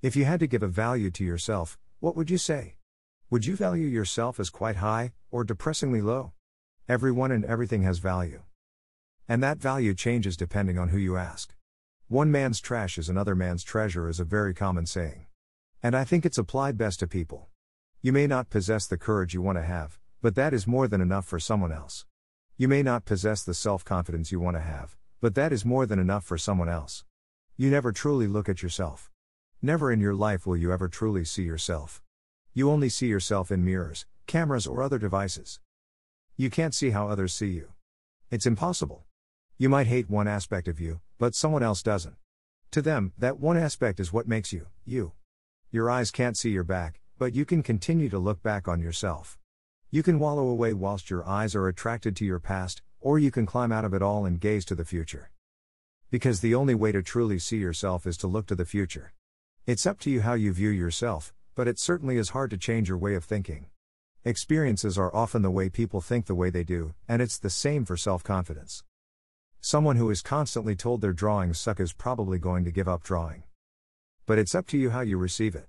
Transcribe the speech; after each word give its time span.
If 0.00 0.14
you 0.14 0.26
had 0.26 0.38
to 0.38 0.46
give 0.46 0.62
a 0.62 0.68
value 0.68 1.10
to 1.10 1.24
yourself, 1.24 1.76
what 1.98 2.14
would 2.14 2.30
you 2.30 2.38
say? 2.38 2.76
Would 3.30 3.46
you 3.46 3.56
value 3.56 3.88
yourself 3.88 4.38
as 4.38 4.48
quite 4.48 4.76
high, 4.76 5.10
or 5.32 5.42
depressingly 5.42 6.00
low? 6.00 6.34
Everyone 6.88 7.32
and 7.32 7.44
everything 7.44 7.82
has 7.82 7.98
value. 7.98 8.42
And 9.28 9.42
that 9.42 9.58
value 9.58 9.94
changes 9.94 10.36
depending 10.36 10.78
on 10.78 10.90
who 10.90 10.98
you 10.98 11.16
ask. 11.16 11.52
One 12.06 12.30
man's 12.30 12.60
trash 12.60 12.96
is 12.96 13.08
another 13.08 13.34
man's 13.34 13.64
treasure 13.64 14.08
is 14.08 14.20
a 14.20 14.24
very 14.24 14.54
common 14.54 14.86
saying. 14.86 15.26
And 15.82 15.96
I 15.96 16.04
think 16.04 16.24
it's 16.24 16.38
applied 16.38 16.78
best 16.78 17.00
to 17.00 17.08
people. 17.08 17.48
You 18.00 18.12
may 18.12 18.28
not 18.28 18.50
possess 18.50 18.86
the 18.86 18.98
courage 18.98 19.34
you 19.34 19.42
want 19.42 19.58
to 19.58 19.64
have, 19.64 19.98
but 20.22 20.36
that 20.36 20.54
is 20.54 20.64
more 20.64 20.86
than 20.86 21.00
enough 21.00 21.26
for 21.26 21.40
someone 21.40 21.72
else. 21.72 22.06
You 22.56 22.68
may 22.68 22.84
not 22.84 23.04
possess 23.04 23.42
the 23.42 23.52
self 23.52 23.84
confidence 23.84 24.30
you 24.30 24.38
want 24.38 24.56
to 24.56 24.60
have, 24.60 24.96
but 25.20 25.34
that 25.34 25.52
is 25.52 25.64
more 25.64 25.86
than 25.86 25.98
enough 25.98 26.22
for 26.22 26.38
someone 26.38 26.68
else. 26.68 27.04
You 27.56 27.68
never 27.68 27.90
truly 27.90 28.28
look 28.28 28.48
at 28.48 28.62
yourself. 28.62 29.10
Never 29.60 29.90
in 29.90 29.98
your 29.98 30.14
life 30.14 30.46
will 30.46 30.56
you 30.56 30.72
ever 30.72 30.86
truly 30.88 31.24
see 31.24 31.42
yourself. 31.42 32.00
You 32.54 32.70
only 32.70 32.88
see 32.88 33.08
yourself 33.08 33.50
in 33.50 33.64
mirrors, 33.64 34.06
cameras, 34.28 34.68
or 34.68 34.84
other 34.84 34.98
devices. 34.98 35.58
You 36.36 36.48
can't 36.48 36.72
see 36.72 36.90
how 36.90 37.08
others 37.08 37.34
see 37.34 37.48
you. 37.48 37.72
It's 38.30 38.46
impossible. 38.46 39.04
You 39.56 39.68
might 39.68 39.88
hate 39.88 40.08
one 40.08 40.28
aspect 40.28 40.68
of 40.68 40.78
you, 40.78 41.00
but 41.18 41.34
someone 41.34 41.64
else 41.64 41.82
doesn't. 41.82 42.14
To 42.70 42.80
them, 42.80 43.12
that 43.18 43.40
one 43.40 43.56
aspect 43.56 43.98
is 43.98 44.12
what 44.12 44.28
makes 44.28 44.52
you, 44.52 44.68
you. 44.84 45.14
Your 45.72 45.90
eyes 45.90 46.12
can't 46.12 46.36
see 46.36 46.50
your 46.50 46.62
back, 46.62 47.00
but 47.18 47.34
you 47.34 47.44
can 47.44 47.64
continue 47.64 48.08
to 48.10 48.18
look 48.20 48.40
back 48.44 48.68
on 48.68 48.78
yourself. 48.78 49.38
You 49.90 50.04
can 50.04 50.20
wallow 50.20 50.46
away 50.46 50.72
whilst 50.72 51.10
your 51.10 51.26
eyes 51.26 51.56
are 51.56 51.66
attracted 51.66 52.14
to 52.16 52.24
your 52.24 52.38
past, 52.38 52.80
or 53.00 53.18
you 53.18 53.32
can 53.32 53.44
climb 53.44 53.72
out 53.72 53.84
of 53.84 53.92
it 53.92 54.02
all 54.02 54.24
and 54.24 54.38
gaze 54.38 54.64
to 54.66 54.76
the 54.76 54.84
future. 54.84 55.32
Because 56.12 56.42
the 56.42 56.54
only 56.54 56.76
way 56.76 56.92
to 56.92 57.02
truly 57.02 57.40
see 57.40 57.56
yourself 57.56 58.06
is 58.06 58.16
to 58.18 58.28
look 58.28 58.46
to 58.46 58.54
the 58.54 58.64
future. 58.64 59.14
It's 59.68 59.84
up 59.84 59.98
to 60.00 60.10
you 60.10 60.22
how 60.22 60.32
you 60.32 60.50
view 60.54 60.70
yourself, 60.70 61.34
but 61.54 61.68
it 61.68 61.78
certainly 61.78 62.16
is 62.16 62.30
hard 62.30 62.48
to 62.52 62.56
change 62.56 62.88
your 62.88 62.96
way 62.96 63.14
of 63.14 63.22
thinking. 63.22 63.66
Experiences 64.24 64.96
are 64.96 65.14
often 65.14 65.42
the 65.42 65.50
way 65.50 65.68
people 65.68 66.00
think 66.00 66.24
the 66.24 66.34
way 66.34 66.48
they 66.48 66.64
do, 66.64 66.94
and 67.06 67.20
it's 67.20 67.36
the 67.36 67.50
same 67.50 67.84
for 67.84 67.94
self 67.94 68.24
confidence. 68.24 68.82
Someone 69.60 69.96
who 69.96 70.08
is 70.08 70.22
constantly 70.22 70.74
told 70.74 71.02
their 71.02 71.12
drawings 71.12 71.58
suck 71.58 71.80
is 71.80 71.92
probably 71.92 72.38
going 72.38 72.64
to 72.64 72.70
give 72.70 72.88
up 72.88 73.02
drawing. 73.02 73.42
But 74.24 74.38
it's 74.38 74.54
up 74.54 74.66
to 74.68 74.78
you 74.78 74.88
how 74.88 75.02
you 75.02 75.18
receive 75.18 75.54
it. 75.54 75.68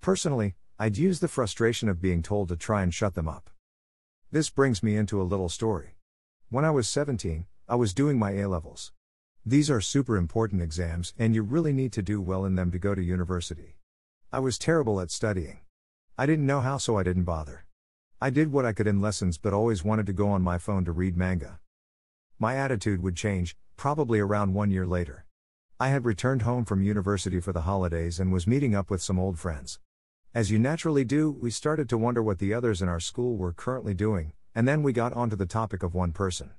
Personally, 0.00 0.56
I'd 0.76 0.98
use 0.98 1.20
the 1.20 1.28
frustration 1.28 1.88
of 1.88 2.02
being 2.02 2.24
told 2.24 2.48
to 2.48 2.56
try 2.56 2.82
and 2.82 2.92
shut 2.92 3.14
them 3.14 3.28
up. 3.28 3.50
This 4.32 4.50
brings 4.50 4.82
me 4.82 4.96
into 4.96 5.22
a 5.22 5.30
little 5.30 5.48
story. 5.48 5.94
When 6.50 6.64
I 6.64 6.72
was 6.72 6.88
17, 6.88 7.46
I 7.68 7.76
was 7.76 7.94
doing 7.94 8.18
my 8.18 8.32
A 8.32 8.48
levels. 8.48 8.90
These 9.44 9.70
are 9.70 9.80
super 9.80 10.16
important 10.16 10.62
exams, 10.62 11.14
and 11.18 11.34
you 11.34 11.42
really 11.42 11.72
need 11.72 11.92
to 11.94 12.02
do 12.02 12.20
well 12.20 12.44
in 12.44 12.54
them 12.54 12.70
to 12.70 12.78
go 12.78 12.94
to 12.94 13.02
university. 13.02 13.76
I 14.32 14.38
was 14.38 14.56
terrible 14.56 15.00
at 15.00 15.10
studying. 15.10 15.62
I 16.16 16.26
didn't 16.26 16.46
know 16.46 16.60
how, 16.60 16.78
so 16.78 16.96
I 16.96 17.02
didn't 17.02 17.24
bother. 17.24 17.64
I 18.20 18.30
did 18.30 18.52
what 18.52 18.64
I 18.64 18.72
could 18.72 18.86
in 18.86 19.00
lessons, 19.00 19.38
but 19.38 19.52
always 19.52 19.82
wanted 19.82 20.06
to 20.06 20.12
go 20.12 20.28
on 20.28 20.42
my 20.42 20.58
phone 20.58 20.84
to 20.84 20.92
read 20.92 21.16
manga. 21.16 21.58
My 22.38 22.56
attitude 22.56 23.02
would 23.02 23.16
change, 23.16 23.56
probably 23.76 24.20
around 24.20 24.54
one 24.54 24.70
year 24.70 24.86
later. 24.86 25.26
I 25.80 25.88
had 25.88 26.04
returned 26.04 26.42
home 26.42 26.64
from 26.64 26.80
university 26.80 27.40
for 27.40 27.52
the 27.52 27.62
holidays 27.62 28.20
and 28.20 28.32
was 28.32 28.46
meeting 28.46 28.76
up 28.76 28.90
with 28.90 29.02
some 29.02 29.18
old 29.18 29.40
friends. 29.40 29.80
As 30.32 30.52
you 30.52 30.60
naturally 30.60 31.04
do, 31.04 31.32
we 31.32 31.50
started 31.50 31.88
to 31.88 31.98
wonder 31.98 32.22
what 32.22 32.38
the 32.38 32.54
others 32.54 32.80
in 32.80 32.88
our 32.88 33.00
school 33.00 33.36
were 33.36 33.52
currently 33.52 33.92
doing, 33.92 34.34
and 34.54 34.68
then 34.68 34.84
we 34.84 34.92
got 34.92 35.12
onto 35.14 35.34
the 35.34 35.46
topic 35.46 35.82
of 35.82 35.94
one 35.94 36.12
person. 36.12 36.52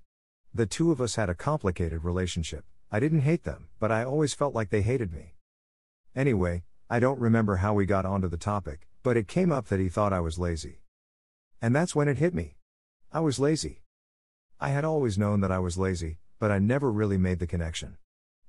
The 0.56 0.68
two 0.68 0.92
of 0.92 1.02
us 1.02 1.16
had 1.16 1.32
a 1.32 1.36
complicated 1.36 2.04
relationship. 2.04 2.64
I 2.92 3.00
didn't 3.00 3.22
hate 3.22 3.44
them, 3.44 3.70
but 3.80 3.92
I 3.92 4.04
always 4.04 4.36
felt 4.36 4.54
like 4.54 4.70
they 4.70 4.84
hated 4.84 5.12
me. 5.12 5.34
Anyway, 6.16 6.64
I 6.92 7.00
don't 7.00 7.20
remember 7.20 7.56
how 7.56 7.74
we 7.74 7.88
got 7.88 8.06
onto 8.06 8.28
the 8.28 8.38
topic, 8.38 8.88
but 9.02 9.18
it 9.18 9.28
came 9.28 9.52
up 9.52 9.70
that 9.70 9.80
he 9.80 9.90
thought 9.90 10.14
I 10.14 10.20
was 10.20 10.38
lazy. 10.38 10.82
And 11.60 11.76
that's 11.76 11.96
when 11.96 12.08
it 12.08 12.20
hit 12.20 12.36
me. 12.36 12.58
I 13.12 13.20
was 13.20 13.40
lazy. 13.40 13.82
I 14.60 14.70
had 14.70 14.86
always 14.86 15.18
known 15.18 15.42
that 15.42 15.52
I 15.52 15.58
was 15.58 15.76
lazy, 15.76 16.20
but 16.38 16.52
I 16.52 16.60
never 16.60 16.92
really 16.92 17.18
made 17.18 17.40
the 17.40 17.48
connection. 17.48 17.98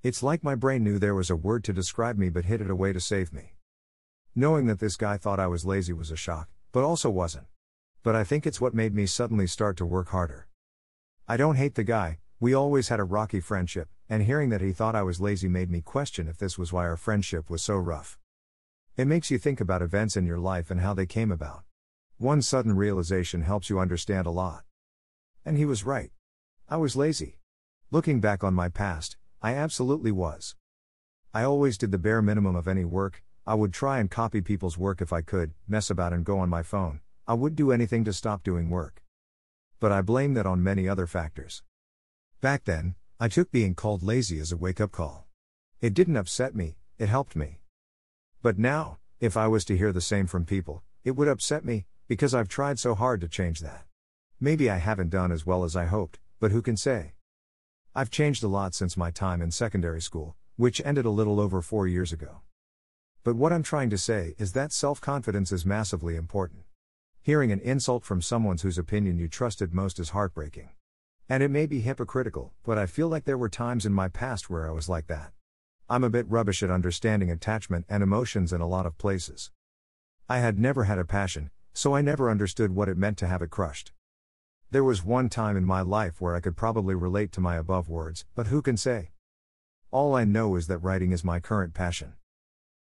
It's 0.03 0.23
like 0.23 0.45
my 0.45 0.55
brain 0.55 0.85
knew 0.85 0.99
there 0.99 1.15
was 1.15 1.31
a 1.31 1.37
word 1.37 1.65
to 1.65 1.73
describe 1.73 2.19
me 2.19 2.29
but 2.29 2.45
hid 2.45 2.61
it 2.61 2.69
away 2.69 2.93
to 2.93 3.01
save 3.01 3.33
me. 3.33 3.55
Knowing 4.35 4.67
that 4.67 4.79
this 4.79 4.97
guy 4.97 5.17
thought 5.17 5.41
I 5.41 5.47
was 5.47 5.65
lazy 5.65 5.95
was 5.95 6.11
a 6.11 6.17
shock, 6.17 6.51
but 6.71 6.85
also 6.85 7.09
wasn't. 7.09 7.47
But 8.03 8.15
I 8.15 8.25
think 8.25 8.47
it's 8.47 8.61
what 8.61 8.75
made 8.75 8.95
me 8.95 9.07
suddenly 9.07 9.47
start 9.47 9.79
to 9.79 9.87
work 9.87 10.11
harder. 10.11 10.49
I 11.27 11.39
don't 11.39 11.57
hate 11.57 11.75
the 11.75 11.85
guy, 11.85 12.19
we 12.39 12.53
always 12.53 12.89
had 12.89 13.01
a 13.01 13.05
rocky 13.05 13.41
friendship, 13.41 13.89
and 14.11 14.23
hearing 14.23 14.51
that 14.51 14.61
he 14.61 14.73
thought 14.73 14.95
I 14.95 15.03
was 15.03 15.23
lazy 15.23 15.49
made 15.49 15.71
me 15.71 15.81
question 15.81 16.29
if 16.29 16.37
this 16.37 16.59
was 16.59 16.71
why 16.71 16.85
our 16.85 16.99
friendship 16.99 17.49
was 17.49 17.63
so 17.63 17.77
rough. 17.77 18.19
It 18.99 19.07
makes 19.07 19.31
you 19.31 19.39
think 19.39 19.59
about 19.59 19.81
events 19.81 20.19
in 20.19 20.27
your 20.27 20.39
life 20.39 20.71
and 20.71 20.83
how 20.83 20.93
they 20.93 21.07
came 21.07 21.33
about. 21.33 21.63
One 22.19 22.43
sudden 22.43 22.77
realization 22.77 23.41
helps 23.41 23.71
you 23.71 23.79
understand 23.79 24.27
a 24.27 24.31
lot. 24.31 24.65
And 25.47 25.57
he 25.57 25.65
was 25.65 25.87
right. 25.87 26.11
I 26.69 26.77
was 26.77 26.95
lazy. 26.95 27.39
Looking 27.91 28.21
back 28.21 28.45
on 28.45 28.53
my 28.53 28.69
past, 28.69 29.17
I 29.41 29.55
absolutely 29.55 30.13
was. 30.13 30.57
I 31.33 31.43
always 31.43 31.79
did 31.79 31.91
the 31.91 31.97
bare 31.97 32.21
minimum 32.21 32.55
of 32.55 32.69
any 32.69 32.85
work, 32.85 33.23
I 33.47 33.55
would 33.55 33.73
try 33.73 33.99
and 33.99 34.11
copy 34.11 34.43
people's 34.43 34.77
work 34.77 35.01
if 35.01 35.11
I 35.11 35.23
could, 35.23 35.55
mess 35.67 35.89
about 35.89 36.13
and 36.13 36.23
go 36.23 36.39
on 36.39 36.51
my 36.51 36.63
phone, 36.63 37.01
I 37.27 37.33
would 37.33 37.57
do 37.57 37.73
anything 37.73 38.05
to 38.05 38.13
stop 38.13 38.43
doing 38.43 38.69
work. 38.69 39.04
But 39.85 39.93
I 39.93 40.01
blame 40.01 40.33
that 40.33 40.47
on 40.47 40.63
many 40.63 40.89
other 40.89 41.07
factors. 41.07 41.63
Back 42.41 42.65
then, 42.65 42.95
I 43.21 43.29
took 43.29 43.51
being 43.51 43.75
called 43.75 44.03
lazy 44.03 44.39
as 44.39 44.51
a 44.51 44.57
wake 44.57 44.81
up 44.81 44.93
call. 44.93 45.27
It 45.83 45.93
didn't 45.93 46.17
upset 46.17 46.55
me, 46.55 46.79
it 46.97 47.11
helped 47.11 47.37
me. 47.37 47.61
But 48.41 48.59
now, 48.59 48.97
if 49.21 49.37
I 49.37 49.47
was 49.47 49.63
to 49.67 49.77
hear 49.77 49.93
the 49.93 50.01
same 50.01 50.27
from 50.27 50.47
people, 50.47 50.83
it 51.05 51.11
would 51.11 51.29
upset 51.29 51.67
me, 51.67 51.85
because 52.09 52.35
I've 52.35 52.49
tried 52.49 52.79
so 52.79 52.95
hard 52.95 53.21
to 53.21 53.29
change 53.29 53.61
that. 53.61 53.85
Maybe 54.41 54.71
I 54.71 54.79
haven't 54.79 55.11
done 55.11 55.31
as 55.31 55.45
well 55.45 55.65
as 55.65 55.77
I 55.77 55.85
hoped, 55.85 56.19
but 56.41 56.51
who 56.51 56.63
can 56.63 56.79
say? 56.79 57.13
I've 57.95 58.09
changed 58.09 58.43
a 58.43 58.49
lot 58.49 58.75
since 58.75 58.97
my 58.97 59.11
time 59.11 59.43
in 59.43 59.51
secondary 59.51 60.01
school, 60.01 60.35
which 60.57 60.81
ended 60.83 61.05
a 61.05 61.11
little 61.11 61.39
over 61.39 61.61
four 61.61 61.87
years 61.87 62.11
ago. 62.11 62.41
But 63.23 63.37
what 63.37 63.53
I'm 63.53 63.63
trying 63.63 63.91
to 63.91 63.99
say 63.99 64.35
is 64.39 64.55
that 64.55 64.73
self 64.73 65.03
confidence 65.03 65.53
is 65.53 65.67
massively 65.67 66.17
important. 66.17 66.63
Hearing 67.25 67.53
an 67.53 67.61
insult 67.61 68.05
from 68.05 68.21
someone 68.21 68.59
whose 68.59 68.77
opinion 68.77 69.17
you 69.17 69.29
trusted 69.29 69.73
most 69.73 69.99
is 69.99 70.11
heartbreaking. 70.11 70.69
And 71.27 71.43
it 71.43 71.51
may 71.51 71.65
be 71.65 71.81
hypocritical, 71.81 72.53
but 72.65 72.77
I 72.77 72.85
feel 72.85 73.09
like 73.09 73.25
there 73.25 73.39
were 73.39 73.49
times 73.49 73.87
in 73.87 73.95
my 73.95 74.09
past 74.09 74.51
where 74.51 74.69
I 74.69 74.73
was 74.73 74.91
like 74.91 75.07
that. 75.07 75.33
I'm 75.89 76.05
a 76.05 76.11
bit 76.11 76.29
rubbish 76.29 76.63
at 76.63 76.71
understanding 76.71 77.31
attachment 77.31 77.87
and 77.89 78.03
emotions 78.03 78.53
in 78.53 78.61
a 78.61 78.69
lot 78.69 78.85
of 78.85 78.99
places. 78.99 79.51
I 80.29 80.41
had 80.41 80.59
never 80.59 80.85
had 80.85 80.99
a 80.99 81.07
passion, 81.07 81.51
so 81.73 81.95
I 81.95 82.03
never 82.03 82.29
understood 82.29 82.75
what 82.75 82.91
it 82.91 82.99
meant 82.99 83.17
to 83.17 83.27
have 83.27 83.41
it 83.41 83.49
crushed. 83.49 83.93
There 84.71 84.85
was 84.85 85.03
one 85.03 85.31
time 85.31 85.57
in 85.57 85.65
my 85.65 85.81
life 85.81 86.21
where 86.21 86.37
I 86.37 86.41
could 86.41 86.59
probably 86.59 86.95
relate 86.95 87.33
to 87.33 87.41
my 87.41 87.57
above 87.57 87.89
words, 87.89 88.27
but 88.35 88.49
who 88.49 88.61
can 88.61 88.77
say? 88.77 89.13
All 89.91 90.15
I 90.15 90.25
know 90.25 90.57
is 90.57 90.67
that 90.67 90.81
writing 90.81 91.11
is 91.11 91.25
my 91.25 91.41
current 91.41 91.73
passion. 91.73 92.17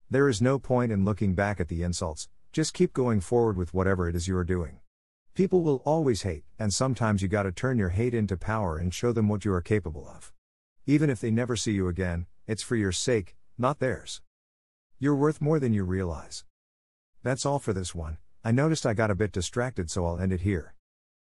There 0.08 0.28
is 0.28 0.40
no 0.40 0.60
point 0.60 0.92
in 0.92 1.04
looking 1.04 1.34
back 1.34 1.58
at 1.58 1.66
the 1.66 1.82
insults, 1.82 2.28
just 2.52 2.74
keep 2.74 2.92
going 2.92 3.20
forward 3.20 3.56
with 3.56 3.74
whatever 3.74 4.08
it 4.08 4.16
is 4.16 4.26
you 4.26 4.36
are 4.36 4.44
doing. 4.44 4.80
People 5.34 5.62
will 5.62 5.82
always 5.84 6.22
hate, 6.22 6.44
and 6.58 6.72
sometimes 6.72 7.22
you 7.22 7.28
gotta 7.28 7.52
turn 7.52 7.78
your 7.78 7.90
hate 7.90 8.14
into 8.14 8.36
power 8.36 8.76
and 8.78 8.92
show 8.92 9.12
them 9.12 9.28
what 9.28 9.44
you 9.44 9.52
are 9.52 9.60
capable 9.60 10.08
of. 10.08 10.32
Even 10.86 11.10
if 11.10 11.20
they 11.20 11.30
never 11.30 11.54
see 11.54 11.72
you 11.72 11.86
again, 11.88 12.26
it's 12.46 12.62
for 12.62 12.76
your 12.76 12.92
sake, 12.92 13.36
not 13.56 13.78
theirs. 13.78 14.22
You're 14.98 15.14
worth 15.14 15.40
more 15.40 15.60
than 15.60 15.72
you 15.72 15.84
realize. 15.84 16.44
That's 17.22 17.46
all 17.46 17.58
for 17.58 17.72
this 17.72 17.94
one. 17.94 18.18
I 18.42 18.50
noticed 18.50 18.86
I 18.86 18.94
got 18.94 19.10
a 19.10 19.14
bit 19.14 19.32
distracted, 19.32 19.90
so 19.90 20.06
I'll 20.06 20.18
end 20.18 20.32
it 20.32 20.40
here. 20.40 20.74